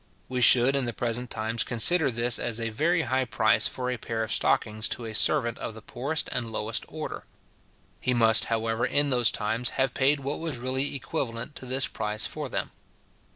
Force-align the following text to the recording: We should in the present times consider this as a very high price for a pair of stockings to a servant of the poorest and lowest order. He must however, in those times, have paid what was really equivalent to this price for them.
We 0.27 0.41
should 0.41 0.73
in 0.73 0.85
the 0.85 0.93
present 0.93 1.29
times 1.29 1.63
consider 1.63 2.09
this 2.09 2.39
as 2.39 2.59
a 2.59 2.71
very 2.71 3.03
high 3.03 3.25
price 3.25 3.67
for 3.67 3.91
a 3.91 3.97
pair 3.99 4.23
of 4.23 4.33
stockings 4.33 4.89
to 4.89 5.05
a 5.05 5.13
servant 5.13 5.59
of 5.59 5.75
the 5.75 5.81
poorest 5.83 6.27
and 6.31 6.51
lowest 6.51 6.85
order. 6.87 7.25
He 7.99 8.15
must 8.15 8.45
however, 8.45 8.83
in 8.83 9.11
those 9.11 9.29
times, 9.29 9.69
have 9.77 9.93
paid 9.93 10.19
what 10.21 10.39
was 10.39 10.57
really 10.57 10.95
equivalent 10.95 11.55
to 11.57 11.67
this 11.67 11.87
price 11.87 12.25
for 12.25 12.49
them. 12.49 12.71